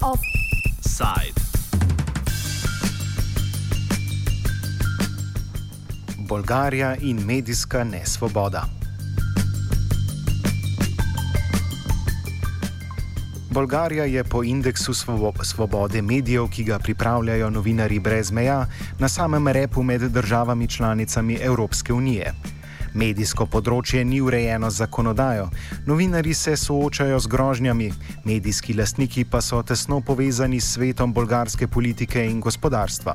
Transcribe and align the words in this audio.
Offside. 0.00 1.40
Bolgarija 6.18 6.96
in 7.00 7.26
medijska 7.26 7.84
nesvoboda. 7.84 8.64
Bolgarija 13.50 14.04
je 14.04 14.24
po 14.24 14.44
indeksu 14.44 14.94
svobode 15.42 16.02
medijev, 16.02 16.48
ki 16.48 16.64
ga 16.64 16.78
pripravljajo 16.78 17.50
novinari 17.50 17.98
brez 17.98 18.30
meja, 18.30 18.66
na 18.98 19.08
samem 19.08 19.48
repu 19.48 19.82
med 19.82 20.00
državami 20.00 20.68
članicami 20.68 21.34
Evropske 21.34 21.92
unije. 21.92 22.32
Medijsko 22.94 23.46
področje 23.46 24.04
ni 24.04 24.20
urejeno 24.20 24.70
z 24.70 24.82
zakonodajo, 24.82 25.50
novinari 25.86 26.34
se 26.34 26.56
soočajo 26.56 27.20
z 27.20 27.30
grožnjami, 27.30 27.92
medijski 28.24 28.74
lastniki 28.74 29.24
pa 29.24 29.40
so 29.40 29.62
tesno 29.62 30.00
povezani 30.00 30.60
s 30.60 30.74
svetom 30.74 31.12
bolgarske 31.12 31.68
politike 31.68 32.24
in 32.26 32.40
gospodarstva. 32.40 33.14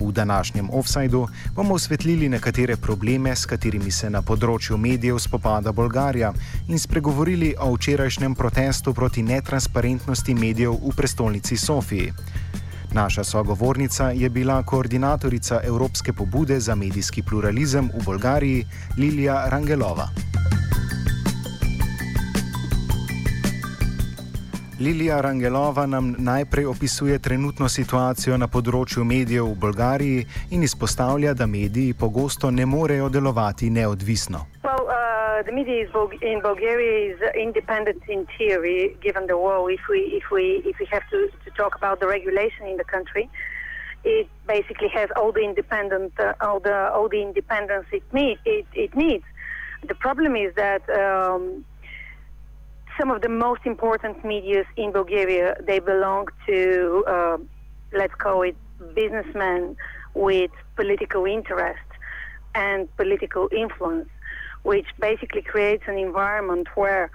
V 0.00 0.12
današnjem 0.12 0.70
offsajdu 0.72 1.26
bomo 1.54 1.74
osvetlili 1.74 2.28
nekatere 2.28 2.76
probleme, 2.76 3.36
s 3.36 3.44
katerimi 3.46 3.90
se 3.90 4.10
na 4.10 4.22
področju 4.22 4.78
medijev 4.80 5.18
spopada 5.20 5.72
Bolgarija 5.72 6.32
in 6.68 6.78
spregovorili 6.78 7.54
o 7.60 7.74
včerajšnjem 7.74 8.34
protestu 8.34 8.94
proti 8.94 9.22
netransparentnosti 9.22 10.34
medijev 10.34 10.72
v 10.72 10.96
prestolnici 10.96 11.56
Sofiji. 11.56 12.12
Naša 12.92 13.24
sogovornica 13.24 14.10
je 14.10 14.28
bila 14.28 14.62
koordinatorica 14.62 15.60
Evropske 15.64 16.12
pobude 16.12 16.60
za 16.60 16.74
medijski 16.74 17.22
pluralizem 17.22 17.90
v 17.94 18.04
Bolgariji 18.04 18.66
Lilija 18.96 19.48
Rangelova. 19.48 20.08
Lilija 24.80 25.20
Rangelova 25.20 25.86
nam 25.86 26.14
najprej 26.18 26.66
opisuje 26.66 27.18
trenutno 27.18 27.68
situacijo 27.68 28.36
na 28.36 28.48
področju 28.48 29.04
medijev 29.04 29.46
v 29.50 29.54
Bolgariji 29.54 30.26
in 30.50 30.62
izpostavlja, 30.62 31.34
da 31.34 31.46
mediji 31.46 31.94
pogosto 31.94 32.50
ne 32.50 32.66
morejo 32.66 33.08
delovati 33.08 33.70
neodvisno. 33.70 34.46
Uh, 35.40 35.42
the 35.42 35.52
media 35.52 35.86
in 36.22 36.40
Bulgaria 36.42 37.14
is 37.14 37.20
independent 37.34 38.02
in 38.08 38.26
theory, 38.36 38.96
given 39.00 39.26
the 39.26 39.38
war. 39.38 39.70
If 39.70 39.80
we 39.88 40.00
if 40.20 40.30
we 40.30 40.62
if 40.66 40.78
we 40.78 40.86
have 40.90 41.08
to, 41.10 41.28
to 41.44 41.50
talk 41.56 41.74
about 41.76 42.00
the 42.00 42.06
regulation 42.06 42.66
in 42.66 42.76
the 42.76 42.84
country, 42.84 43.30
it 44.04 44.28
basically 44.46 44.88
has 44.88 45.08
all 45.16 45.32
the 45.32 45.40
independent 45.40 46.12
uh, 46.20 46.34
all 46.42 46.60
the 46.60 46.90
all 46.94 47.08
the 47.08 47.22
independence 47.22 47.86
it 47.90 48.02
need 48.12 48.38
it, 48.44 48.66
it 48.74 48.94
needs. 48.94 49.24
The 49.86 49.94
problem 49.94 50.36
is 50.36 50.54
that. 50.56 50.82
Um, 50.90 51.64
some 52.98 53.10
of 53.12 53.22
the 53.22 53.30
most 53.30 53.62
important 53.64 54.22
media 54.26 54.64
in 54.76 54.92
Bulgaria, 54.92 55.56
they 55.66 55.78
belong 55.78 56.26
to, 56.46 57.04
uh, 57.06 57.38
let's 57.92 58.14
call 58.16 58.42
it, 58.42 58.56
businessmen 58.94 59.74
with 60.12 60.50
political 60.76 61.24
interest 61.24 61.88
and 62.54 62.94
political 62.98 63.48
influence, 63.56 64.10
which 64.62 64.86
basically 64.98 65.42
creates 65.42 65.84
an 65.86 65.98
environment 65.98 66.68
where 66.74 67.10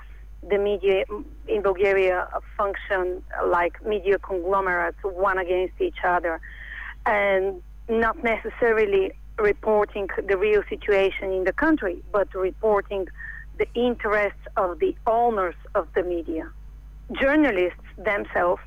the 0.48 0.58
media 0.58 1.06
in 1.48 1.62
Bulgaria 1.62 2.28
function 2.58 3.24
like 3.48 3.84
media 3.86 4.18
conglomerates, 4.20 4.98
one 5.04 5.38
against 5.38 5.80
each 5.80 6.02
other, 6.04 6.40
and 7.06 7.62
not 7.90 8.24
necessarily 8.24 9.12
reporting 9.38 10.08
the 10.28 10.38
real 10.38 10.64
situation 10.70 11.32
in 11.32 11.44
the 11.44 11.54
country, 11.54 11.98
but 12.12 12.34
reporting 12.34 13.08
the 13.58 13.68
interests 13.74 14.46
of 14.58 14.80
the 14.80 14.96
owners 15.08 15.56
of 15.76 15.88
the 15.96 16.04
media. 16.04 16.50
Journalists 17.14 17.80
themselves, 17.98 18.62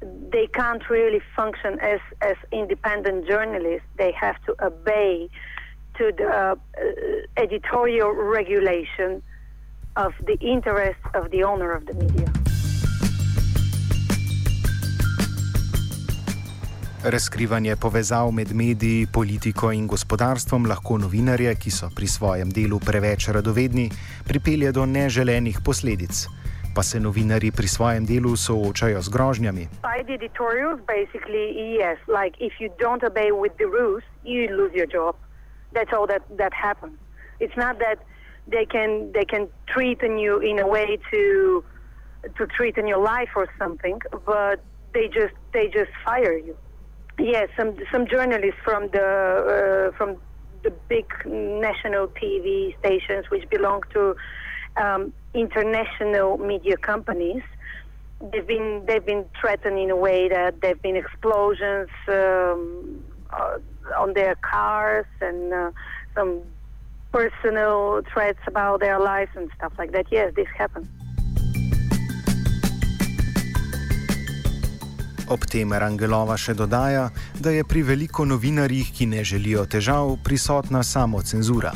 they 0.00 0.46
can't 0.46 0.88
really 0.90 1.20
function 1.34 1.78
as, 1.80 2.00
as 2.20 2.36
independent 2.52 3.26
journalists. 3.26 3.86
They 3.96 4.12
have 4.12 4.36
to 4.46 4.54
obey 4.64 5.28
to 5.98 6.12
the 6.16 6.26
uh, 6.26 6.54
editorial 7.36 8.10
regulation 8.12 9.22
of 9.96 10.12
the 10.26 10.36
interests 10.40 11.06
of 11.14 11.30
the 11.30 11.44
owner 11.44 11.72
of 11.72 11.84
the 11.86 11.94
media. 11.94 12.28
Razkrivanje 17.04 17.76
povezav 17.76 18.30
med 18.32 18.54
mediji, 18.54 19.06
politiko 19.12 19.72
in 19.72 19.86
gospodarstvom 19.86 20.66
lahko 20.66 20.98
novinarje, 20.98 21.54
ki 21.54 21.70
so 21.70 21.90
pri 21.96 22.06
svojem 22.06 22.50
delu 22.50 22.78
preveč 22.80 23.28
radovedni, 23.28 23.90
pripelje 24.28 24.72
do 24.72 24.86
neželenih 24.86 25.58
posledic. 25.64 26.26
Pa 26.74 26.82
se 26.82 27.00
novinari 27.00 27.50
pri 27.50 27.68
svojem 27.68 28.06
delu 28.06 28.36
soočajo 28.36 29.02
z 29.02 29.08
grožnjami. 29.08 29.68
They 38.46 38.66
can 38.66 39.10
they 39.12 39.24
can 39.24 39.48
treaten 39.66 40.18
you 40.18 40.38
in 40.38 40.58
a 40.58 40.66
way 40.66 40.98
to 41.10 41.64
to 42.36 42.46
treaten 42.46 42.86
your 42.86 43.02
life 43.02 43.30
or 43.36 43.48
something, 43.58 44.00
but 44.26 44.62
they 44.92 45.08
just 45.08 45.34
they 45.52 45.66
just 45.68 45.90
fire 46.04 46.36
you. 46.36 46.56
Yes, 47.18 47.48
some 47.56 47.76
some 47.90 48.06
journalists 48.06 48.60
from 48.62 48.88
the 48.92 49.90
uh, 49.92 49.96
from 49.96 50.16
the 50.62 50.72
big 50.88 51.06
national 51.26 52.08
TV 52.08 52.76
stations, 52.78 53.26
which 53.30 53.48
belong 53.50 53.82
to 53.92 54.14
um, 54.76 55.12
international 55.34 56.38
media 56.38 56.76
companies, 56.76 57.42
they've 58.32 58.46
been 58.46 58.84
they've 58.86 59.06
been 59.06 59.24
threatened 59.40 59.78
in 59.78 59.90
a 59.90 59.96
way 59.96 60.28
that 60.28 60.60
there've 60.60 60.82
been 60.82 60.96
explosions 60.96 61.88
um, 62.08 63.00
uh, 63.32 63.58
on 64.04 64.12
their 64.12 64.36
cars 64.52 65.08
and 65.20 65.52
uh, 65.52 65.70
some 66.14 66.32
personal 67.12 68.02
threats 68.12 68.42
about 68.46 68.80
their 68.80 68.98
lives 69.00 69.32
and 69.36 69.48
stuff 69.56 69.72
like 69.78 69.92
that. 69.92 70.06
Yes, 70.10 70.28
this 70.36 70.50
happened. 70.58 70.88
Ob 75.32 75.46
tem 75.48 75.72
Rangelova 75.72 76.36
še 76.36 76.52
dodaja, 76.52 77.08
da 77.40 77.50
je 77.54 77.64
pri 77.64 77.80
veliko 77.82 78.26
novinarjih, 78.28 78.92
ki 78.92 79.08
ne 79.08 79.24
želijo 79.24 79.64
težav, 79.64 80.18
prisotna 80.24 80.82
samo 80.84 81.22
cenzura. 81.24 81.72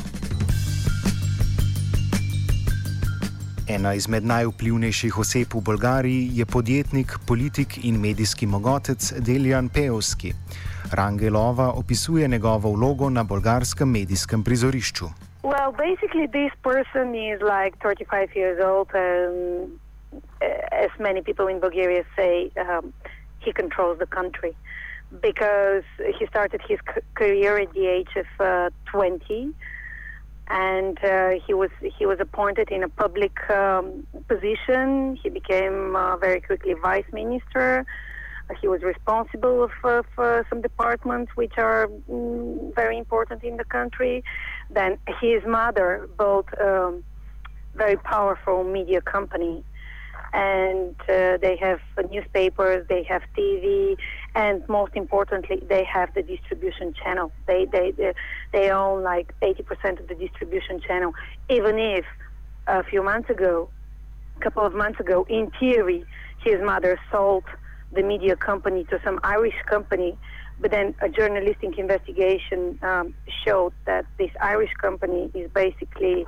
Ena 3.69 3.91
izmed 3.93 4.25
najvplivnejših 4.25 5.17
oseb 5.21 5.51
v 5.53 5.59
Bolgariji 5.61 6.29
je 6.39 6.45
podjetnik, 6.45 7.11
politik 7.27 7.75
in 7.85 7.99
medijski 8.01 8.47
mogotec 8.49 9.11
Deljan 9.27 9.69
Pevski. 9.69 10.31
Rangelova 10.91 11.67
opisuje 11.81 12.27
njegovo 12.27 12.71
vlogo 12.71 13.09
na 13.09 13.23
bolgarskem 13.23 13.91
medijskem 13.91 14.43
prizorišču. 14.43 15.05
Well, 15.43 15.71
basically, 15.85 16.25
this 16.27 16.53
person 16.63 17.13
is 17.13 17.37
like 17.45 17.77
35 17.77 18.33
years 18.35 18.57
old, 18.71 18.89
and 18.93 19.77
as 20.85 20.91
many 20.99 21.21
people 21.21 21.47
in 21.53 21.59
Bulgaria 21.59 22.03
say, 22.15 22.49
um, 22.65 22.93
he 23.45 23.53
controls 23.53 23.99
the 23.99 24.09
country 24.19 24.53
because 25.21 25.85
he 26.17 26.25
started 26.25 26.61
his 26.69 26.79
career 27.13 27.61
at 27.61 27.71
the 27.73 27.85
age 27.85 28.13
of 28.23 28.29
uh, 28.39 28.69
20 28.91 29.53
and 30.49 30.97
uh, 31.03 31.31
he 31.45 31.53
was 31.53 31.69
he 31.97 32.05
was 32.05 32.17
appointed 32.19 32.69
in 32.71 32.83
a 32.83 32.89
public 32.89 33.37
um, 33.49 34.07
position. 34.27 35.17
He 35.21 35.29
became 35.29 35.95
uh, 35.95 36.17
very 36.17 36.41
quickly 36.41 36.73
vice 36.73 37.05
minister. 37.13 37.85
He 38.59 38.67
was 38.67 38.81
responsible 38.81 39.69
for, 39.79 40.03
for 40.15 40.43
some 40.49 40.61
departments 40.61 41.31
which 41.35 41.53
are 41.57 41.87
mm, 42.09 42.73
very 42.73 42.97
important 42.97 43.43
in 43.43 43.57
the 43.57 43.63
country. 43.63 44.23
Then 44.71 44.97
his 45.21 45.43
mother 45.45 46.09
built 46.17 46.47
a 46.59 46.87
um, 46.87 47.03
very 47.75 47.95
powerful 47.95 48.63
media 48.63 49.01
company 49.01 49.63
and 50.33 50.95
uh, 51.01 51.37
they 51.37 51.57
have 51.61 51.79
newspapers, 52.11 52.85
they 52.87 53.03
have 53.03 53.23
TV, 53.37 53.97
and 54.35 54.67
most 54.67 54.93
importantly, 54.95 55.63
they 55.67 55.83
have 55.83 56.13
the 56.13 56.21
distribution 56.21 56.93
channel. 56.93 57.31
They 57.47 57.65
they 57.65 57.91
they, 57.91 58.13
they 58.51 58.69
own 58.69 59.03
like 59.03 59.33
80% 59.41 59.99
of 59.99 60.07
the 60.07 60.15
distribution 60.15 60.79
channel. 60.79 61.13
Even 61.49 61.79
if 61.79 62.05
a 62.67 62.83
few 62.83 63.03
months 63.03 63.29
ago, 63.29 63.69
a 64.37 64.39
couple 64.39 64.65
of 64.65 64.73
months 64.73 64.99
ago, 64.99 65.25
in 65.29 65.51
theory, 65.59 66.05
his 66.43 66.61
mother 66.61 66.99
sold 67.11 67.43
the 67.91 68.03
media 68.03 68.35
company 68.35 68.83
to 68.85 68.99
some 69.03 69.19
Irish 69.23 69.55
company, 69.65 70.17
but 70.59 70.71
then 70.71 70.93
a 71.01 71.09
journalistic 71.09 71.77
investigation 71.77 72.77
um, 72.83 73.13
showed 73.43 73.73
that 73.85 74.05
this 74.17 74.29
Irish 74.41 74.73
company 74.73 75.31
is 75.33 75.49
basically 75.51 76.25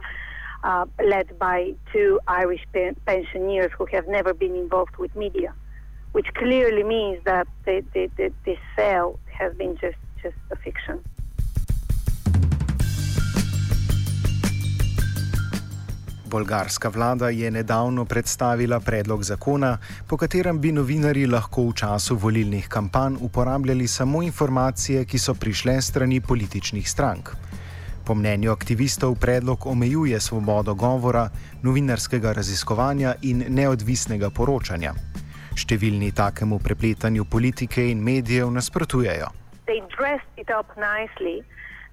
uh, 0.63 0.85
led 1.03 1.27
by 1.39 1.73
two 1.91 2.19
Irish 2.27 2.65
pen- 2.73 2.95
pensioners 3.05 3.71
who 3.77 3.85
have 3.91 4.07
never 4.07 4.33
been 4.33 4.55
involved 4.55 4.95
with 4.97 5.15
media, 5.15 5.53
which 6.11 6.27
clearly 6.33 6.83
means 6.83 7.23
that 7.25 7.47
the, 7.65 7.83
the, 7.93 8.09
the, 8.17 8.31
this 8.45 8.59
sale 8.75 9.19
has 9.39 9.53
been 9.55 9.75
just, 9.77 9.97
just 10.21 10.37
a 10.51 10.55
fiction. 10.55 10.99
Bolgarska 16.31 16.89
vlada 16.89 17.29
je 17.29 17.51
nedavno 17.51 18.05
predstavila 18.05 18.79
predlog 18.79 19.23
zakona, 19.23 19.77
po 20.07 20.17
katerem 20.17 20.61
bi 20.61 20.71
novinari 20.71 21.25
lahko 21.27 21.65
v 21.67 21.73
času 21.73 22.15
volilnih 22.15 22.67
kampanj 22.67 23.17
uporabljali 23.19 23.87
samo 23.87 24.23
informacije, 24.23 25.05
ki 25.05 25.19
so 25.19 25.33
prišle 25.33 25.81
strani 25.81 26.21
političnih 26.21 26.89
strank. 26.89 27.35
Po 28.05 28.15
mnenju 28.15 28.51
aktivistov 28.51 29.15
predlog 29.15 29.67
omejuje 29.67 30.19
svobodo 30.19 30.73
govora, 30.73 31.29
novinarskega 31.63 32.33
raziskovanja 32.33 33.15
in 33.21 33.45
neodvisnega 33.49 34.29
poročanja. 34.29 34.93
Številni 35.55 36.11
takemu 36.11 36.59
prepletanju 36.59 37.25
politike 37.25 37.89
in 37.91 38.03
medijev 38.03 38.51
nasprotujejo. 38.51 39.27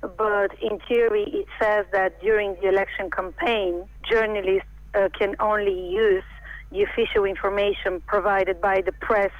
but 0.00 0.50
in 0.62 0.78
theory 0.88 1.25
it 1.25 1.46
says 1.60 1.84
that 1.93 2.20
during 2.20 2.55
the 2.60 2.69
election 2.69 3.10
campaign, 3.10 3.88
journalists 4.08 4.69
uh, 4.94 5.08
can 5.19 5.34
only 5.40 5.78
use 5.90 6.25
the 6.70 6.82
official 6.82 7.25
information 7.25 8.00
provided 8.06 8.60
by 8.60 8.81
the 8.84 8.93
press 8.93 9.32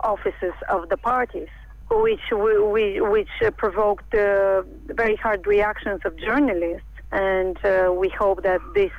offices 0.00 0.52
of 0.68 0.88
the 0.88 0.96
parties, 0.96 1.48
which 1.90 2.20
which 2.30 3.28
uh, 3.44 3.50
provoked 3.52 4.14
uh, 4.14 4.62
very 4.86 5.16
hard 5.16 5.46
reactions 5.46 6.00
of 6.04 6.16
journalists. 6.18 6.86
And 7.12 7.56
uh, 7.64 7.92
we 7.96 8.08
hope 8.08 8.42
that 8.42 8.60
this 8.74 8.90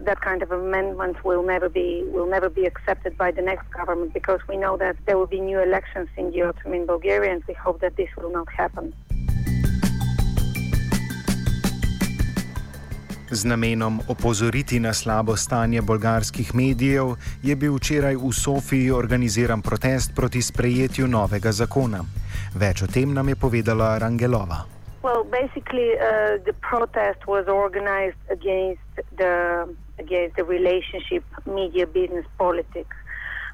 that 0.00 0.20
kind 0.22 0.42
of 0.42 0.50
amendment 0.50 1.22
will 1.22 1.44
never 1.44 1.68
be 1.68 2.02
will 2.06 2.26
never 2.26 2.48
be 2.48 2.64
accepted 2.64 3.18
by 3.18 3.30
the 3.30 3.42
next 3.42 3.70
government 3.70 4.14
because 4.14 4.40
we 4.48 4.56
know 4.56 4.78
that 4.78 4.96
there 5.04 5.18
will 5.18 5.26
be 5.26 5.40
new 5.40 5.60
elections 5.60 6.08
in 6.16 6.30
the 6.30 6.42
autumn 6.42 6.72
in 6.72 6.86
Bulgaria, 6.86 7.30
and 7.32 7.42
we 7.46 7.54
hope 7.54 7.80
that 7.80 7.96
this 7.96 8.08
will 8.16 8.32
not 8.32 8.48
happen. 8.50 8.94
Z 13.30 13.44
namenom 13.44 14.00
opozoriti 14.08 14.80
na 14.80 14.94
slabo 14.94 15.36
stanje 15.36 15.82
bolgarskih 15.82 16.54
medijev 16.54 17.06
je 17.42 17.56
bil 17.56 17.74
včeraj 17.76 18.16
v 18.16 18.32
Sofiji 18.32 18.90
organiziran 18.90 19.62
protest 19.62 20.14
proti 20.16 20.42
sprejetju 20.42 21.06
novega 21.06 21.52
zakona. 21.52 22.00
Več 22.54 22.82
o 22.82 22.86
tem 22.86 23.12
nam 23.12 23.28
je 23.28 23.36
povedala 23.36 23.98
Rangelova. 23.98 24.64
Well, 25.02 25.24
basically, 25.24 25.92
uh, 25.92 26.40
the 26.48 26.54
protest 26.70 27.26
was 27.26 27.44
organized 27.48 28.16
against 28.30 28.80
the 29.20 29.68
against 29.98 30.36
the 30.36 30.44
relationship 30.44 31.24
media 31.44 31.86
business 31.86 32.24
politics, 32.38 32.96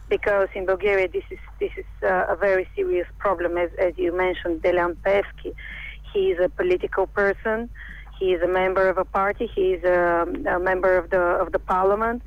because 0.09 0.49
in 0.55 0.67
Bulgaria 0.67 1.09
this 1.09 1.27
is 1.31 1.43
this 1.59 1.75
is 1.77 1.91
uh, 2.03 2.35
a 2.35 2.37
very 2.37 2.69
serious 2.77 3.09
problem. 3.19 3.59
As 3.59 3.71
as 3.79 3.99
you 3.99 4.15
mentioned, 4.15 4.63
Delan 4.63 4.95
Pevski, 5.03 5.51
he 6.13 6.31
is 6.31 6.39
a 6.39 6.49
political 6.49 7.07
person. 7.09 7.69
He 8.19 8.33
is 8.33 8.43
a 8.43 8.49
member 8.49 8.89
of 8.89 8.99
a 8.99 9.05
party. 9.05 9.51
He 9.55 9.73
is 9.75 9.85
a, 9.85 10.27
a 10.49 10.59
member 10.59 10.97
of 10.97 11.11
the 11.11 11.21
of 11.21 11.53
the 11.53 11.59
parliament, 11.59 12.23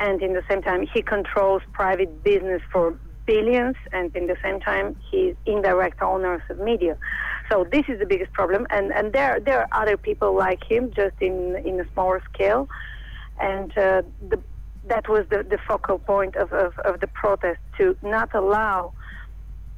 and 0.00 0.22
in 0.22 0.32
the 0.34 0.42
same 0.48 0.62
time, 0.62 0.86
he 0.92 1.02
controls 1.02 1.62
private 1.72 2.22
business 2.22 2.62
for 2.72 2.94
billions, 3.26 3.76
and 3.92 4.14
in 4.16 4.26
the 4.26 4.36
same 4.42 4.58
time, 4.58 4.96
he's 5.10 5.34
indirect 5.46 6.00
owners 6.02 6.42
of 6.48 6.58
media. 6.58 6.96
So 7.50 7.66
this 7.70 7.84
is 7.88 7.98
the 7.98 8.06
biggest 8.06 8.32
problem, 8.32 8.66
and 8.70 8.92
and 8.92 9.12
there 9.12 9.40
there 9.40 9.60
are 9.60 9.82
other 9.82 9.96
people 9.96 10.34
like 10.34 10.62
him, 10.64 10.92
just 10.94 11.16
in 11.20 11.56
in 11.64 11.80
a 11.80 11.86
smaller 11.92 12.22
scale, 12.32 12.68
and 13.40 13.70
uh, 13.78 14.02
the, 14.28 14.38
that 14.88 15.08
was 15.08 15.26
the, 15.30 15.42
the 15.42 15.58
focal 15.68 15.98
point 15.98 16.34
of, 16.36 16.52
of, 16.52 16.78
of 16.78 17.00
the 17.00 17.06
protest 17.06 17.60
to 17.76 17.96
not 18.02 18.34
allow 18.34 18.92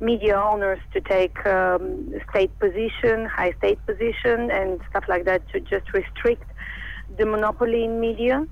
media 0.00 0.34
owners 0.36 0.78
to 0.92 1.00
take 1.00 1.44
um, 1.46 2.12
state 2.30 2.58
position, 2.58 3.26
high 3.26 3.52
state 3.58 3.84
position, 3.86 4.50
and 4.50 4.80
stuff 4.90 5.04
like 5.08 5.24
that 5.26 5.46
to 5.52 5.60
just 5.60 5.92
restrict 5.92 6.44
the 7.18 7.26
monopoly 7.26 7.84
in 7.84 8.00
media. 8.00 8.46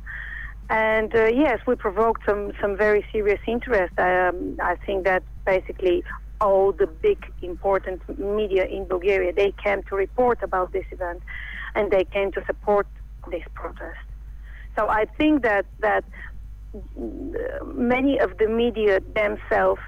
And 0.71 1.15
uh, 1.15 1.27
yes, 1.27 1.61
we 1.67 1.75
provoked 1.77 2.23
some, 2.27 2.53
some 2.61 2.77
very 2.77 3.05
serious 3.11 3.41
interest. 3.47 3.95
Um, 3.99 4.59
I 4.63 4.77
think 4.85 5.05
that 5.05 5.23
basically 5.47 6.05
all 6.41 6.73
the 6.73 6.87
big 6.87 7.19
important 7.43 8.03
media 8.19 8.65
in 8.67 8.85
Bulgaria 8.85 9.33
they 9.33 9.53
came 9.65 9.83
to 9.85 9.97
report 9.97 10.43
about 10.43 10.73
this 10.73 10.85
event, 10.93 11.23
and 11.75 11.91
they 11.91 12.05
came 12.05 12.31
to 12.33 12.45
support 12.47 12.87
this 13.31 13.43
protest. 13.55 14.05
So 14.79 14.89
I 14.89 15.07
think 15.19 15.43
that 15.43 15.65
that 15.81 16.05
many 17.75 18.19
of 18.19 18.37
the 18.39 18.47
media 18.47 19.01
themselves 19.15 19.81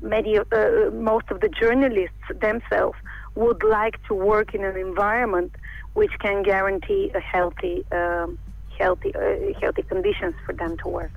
many 0.00 0.38
the, 0.38 0.90
most 0.94 1.30
of 1.30 1.40
the 1.40 1.48
journalists 1.48 2.26
themselves 2.40 2.98
would 3.34 3.62
like 3.62 3.96
to 4.08 4.14
work 4.14 4.54
in 4.54 4.64
an 4.64 4.76
environment 4.76 5.52
which 5.94 6.12
can 6.20 6.42
guarantee 6.42 7.10
a 7.14 7.20
healthy, 7.20 7.84
um, 7.92 8.38
healthy, 8.78 9.12
uh, 9.14 9.58
healthy 9.60 9.82
conditions 9.82 10.34
for 10.46 10.54
them 10.54 10.76
to 10.82 10.88
work. 10.88 11.10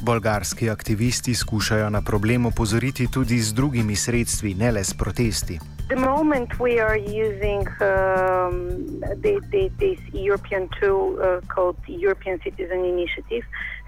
Bolgarski 0.00 0.70
aktivisti 0.70 1.34
skušajo 1.34 1.90
na 1.90 2.02
problem 2.02 2.46
opozoriti 2.46 3.08
tudi 3.12 3.38
z 3.38 3.54
drugimi 3.54 3.96
sredstvi, 3.96 4.54
ne 4.54 4.72
le 4.72 4.84
s 4.84 4.94
protesti. 4.94 5.58
the 5.88 5.96
moment 5.96 6.58
we 6.60 6.78
are 6.78 6.96
using 6.96 7.66
um, 7.80 9.00
the, 9.24 9.40
the, 9.50 9.70
this 9.78 9.98
European 10.12 10.68
tool 10.78 11.18
uh, 11.20 11.40
called 11.48 11.76
European 11.86 12.38
Citizen 12.42 12.84
Initiative. 12.84 13.44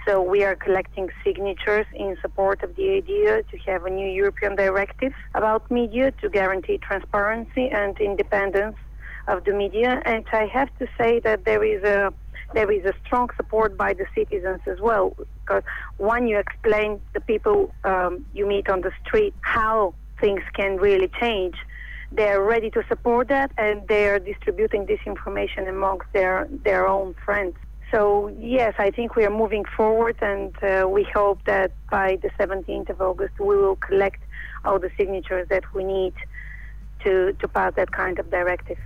So 0.06 0.22
we 0.22 0.44
are 0.44 0.56
collecting 0.56 1.10
signatures 1.22 1.86
in 1.94 2.16
support 2.22 2.62
of 2.62 2.74
the 2.76 2.90
idea 2.90 3.42
to 3.42 3.58
have 3.66 3.84
a 3.84 3.90
new 3.90 4.08
European 4.08 4.56
directive 4.56 5.12
about 5.34 5.70
media 5.70 6.10
to 6.22 6.28
guarantee 6.28 6.78
transparency 6.78 7.68
and 7.68 7.98
independence 8.00 8.76
of 9.28 9.44
the 9.44 9.52
media. 9.52 10.00
And 10.04 10.24
I 10.32 10.46
have 10.46 10.70
to 10.78 10.86
say 10.98 11.20
that 11.20 11.44
there 11.44 11.62
is 11.62 11.82
a 11.84 12.12
there 12.52 12.72
is 12.72 12.84
a 12.84 12.92
strong 13.06 13.28
support 13.36 13.76
by 13.76 13.94
the 13.94 14.06
citizens 14.12 14.60
as 14.66 14.80
well. 14.80 15.14
Because 15.40 15.62
when 15.98 16.26
you 16.26 16.36
explain 16.38 17.00
the 17.12 17.20
people 17.20 17.72
um, 17.84 18.24
you 18.32 18.46
meet 18.46 18.68
on 18.68 18.80
the 18.80 18.92
street 19.04 19.34
how 19.42 19.94
things 20.20 20.42
can 20.54 20.76
really 20.76 21.08
change, 21.20 21.54
they're 22.12 22.42
ready 22.42 22.70
to 22.70 22.82
support 22.88 23.28
that 23.28 23.52
and 23.56 23.86
they're 23.88 24.18
distributing 24.18 24.86
this 24.86 25.00
information 25.06 25.68
amongst 25.68 26.06
their, 26.12 26.48
their 26.64 26.86
own 26.88 27.14
friends. 27.24 27.54
So, 27.90 28.30
yes, 28.38 28.74
I 28.78 28.90
think 28.92 29.16
we 29.16 29.24
are 29.24 29.36
moving 29.42 29.64
forward 29.76 30.16
and 30.22 30.54
uh, 30.62 30.88
we 30.88 31.02
hope 31.02 31.40
that 31.46 31.72
by 31.90 32.18
the 32.22 32.30
17th 32.38 32.88
of 32.90 33.00
August 33.00 33.34
we 33.40 33.56
will 33.56 33.76
collect 33.76 34.22
all 34.64 34.78
the 34.78 34.90
signatures 34.96 35.48
that 35.48 35.64
we 35.74 35.82
need 35.82 36.14
to, 37.02 37.32
to 37.32 37.48
pass 37.48 37.74
that 37.74 37.90
kind 37.90 38.18
of 38.18 38.30
directive. 38.30 38.78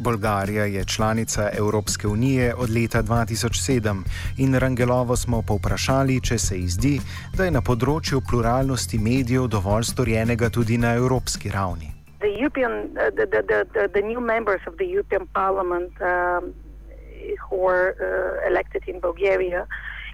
Bolgarija 0.00 0.64
je 0.64 0.84
članica 0.84 1.50
Evropske 1.58 2.08
unije 2.08 2.54
od 2.54 2.70
leta 2.70 3.02
2007 3.02 4.02
in 4.36 4.54
Rangelovo 4.54 5.16
smo 5.16 5.42
povprašali, 5.42 6.20
če 6.20 6.38
se 6.38 6.58
ji 6.58 6.68
zdi, 6.68 7.00
da 7.36 7.44
je 7.44 7.50
na 7.50 7.60
področju 7.60 8.20
pluralnosti 8.30 8.98
medijev 8.98 9.46
dovolj 9.46 9.84
storjenega 9.92 10.50
tudi 10.50 10.78
na 10.78 10.94
evropski 10.94 11.50
ravni. 11.50 11.89
The 12.20 12.28
European, 12.28 12.96
uh, 12.98 13.10
the, 13.10 13.26
the, 13.26 13.66
the, 13.74 13.90
the 13.92 14.02
new 14.02 14.20
members 14.20 14.60
of 14.66 14.76
the 14.78 14.84
European 14.84 15.26
Parliament 15.28 15.92
um, 16.02 16.54
who 17.48 17.56
were 17.56 17.96
uh, 17.98 18.48
elected 18.50 18.82
in 18.86 19.00
Bulgaria, 19.00 19.66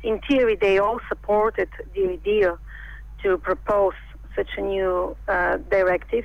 in 0.03 0.21
theory, 0.29 0.57
they 0.57 0.79
all 0.79 1.01
supported 1.09 1.69
the 1.95 2.09
idea 2.11 2.59
to 3.23 3.39
propose 3.39 3.95
such 4.37 4.51
a 4.57 4.61
new 4.61 5.17
uh, 5.27 5.57
directive. 5.71 6.25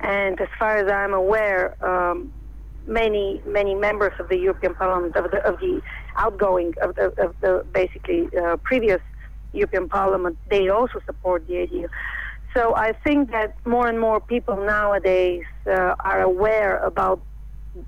And 0.00 0.40
as 0.40 0.48
far 0.58 0.78
as 0.78 0.90
I'm 0.90 1.14
aware, 1.14 1.76
um, 1.86 2.32
many 2.86 3.40
many 3.46 3.74
members 3.74 4.12
of 4.18 4.28
the 4.28 4.36
European 4.36 4.74
Parliament 4.74 5.14
of 5.14 5.30
the 5.30 5.38
of 5.46 5.60
the 5.60 5.80
outgoing 6.16 6.74
of 6.82 6.96
the, 6.96 7.06
of 7.24 7.34
the 7.40 7.64
basically 7.72 8.28
uh, 8.36 8.56
previous 8.56 9.00
European 9.52 9.88
Parliament 9.88 10.36
they 10.50 10.68
also 10.68 11.00
support 11.06 11.46
the 11.46 11.58
idea. 11.58 11.88
So 12.54 12.74
I 12.76 12.92
think 13.04 13.30
that 13.30 13.50
more 13.64 13.88
and 13.88 13.98
more 13.98 14.20
people 14.20 14.56
nowadays 14.56 15.44
uh, 15.66 15.94
are 16.04 16.20
aware 16.20 16.76
about 16.84 17.20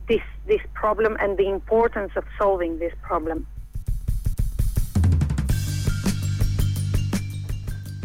this 0.08 0.24
this 0.46 0.60
problem 0.74 1.16
and 1.20 1.36
the 1.36 1.48
importance 1.48 2.12
of 2.16 2.24
solving 2.38 2.78
this 2.78 2.92
problem. 3.02 3.46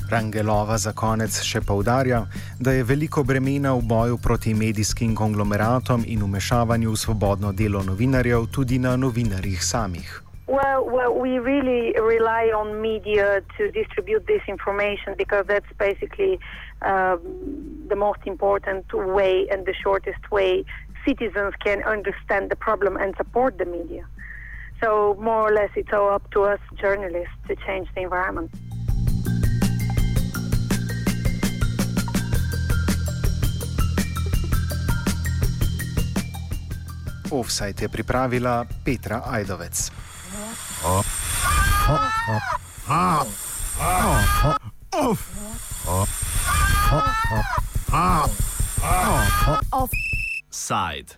Rangelova 0.09 0.77
za 0.77 0.91
konec 0.91 1.41
še 1.43 1.61
povdarja, 1.61 2.25
da 2.59 2.71
je 2.71 2.83
veliko 2.83 3.23
bremena 3.23 3.75
v 3.77 3.85
boju 3.85 4.17
proti 4.17 4.53
medijskim 4.53 5.15
konglomeratom 5.15 6.03
in 6.07 6.23
umešavanju 6.23 6.91
v 6.91 6.97
svobodno 6.97 7.51
delo 7.51 7.83
novinarjev 7.83 8.47
tudi 8.51 8.79
na 8.79 8.95
novinarjih 8.97 9.63
samih. 9.63 10.28
Well, 10.49 10.83
well, 10.83 11.13
we 11.13 11.37
really 11.37 11.93
rely 11.93 12.45
on 12.45 12.81
media 12.81 13.43
to 13.55 13.69
distribute 13.69 14.25
this 14.25 14.41
information 14.47 15.13
because 15.15 15.45
that's 15.47 15.71
basically 15.77 16.39
um, 16.81 17.19
the 17.87 17.95
most 17.95 18.21
important 18.25 18.91
way 18.91 19.47
and 19.51 19.67
the 19.67 19.75
shortest 19.75 20.31
way 20.31 20.65
citizens 21.07 21.53
can 21.63 21.83
understand 21.83 22.49
the 22.49 22.55
problem 22.55 22.97
and 22.97 23.13
support 23.15 23.59
the 23.59 23.65
media. 23.65 24.07
So, 24.81 25.15
more 25.21 25.47
or 25.47 25.53
less, 25.53 25.69
it's 25.75 25.93
all 25.93 26.09
up 26.09 26.31
to 26.31 26.45
us 26.45 26.59
journalists 26.81 27.37
to 27.47 27.55
change 27.67 27.87
the 27.93 28.01
environment. 28.01 28.49
Offside 37.29 37.81
je 37.81 37.87
pripravila 37.87 38.65
Petra 38.83 39.21
Ajdovec. 39.29 39.98
Offside. 49.71 51.15